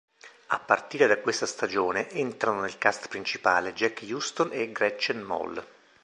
[0.47, 5.63] A partire da questa stagione entrano nel cast principale Jack Huston e Gretchen Mol.